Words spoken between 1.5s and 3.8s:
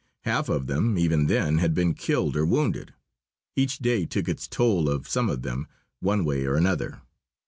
had been killed or wounded. Each